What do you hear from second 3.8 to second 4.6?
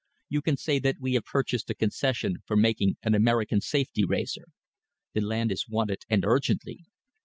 razor.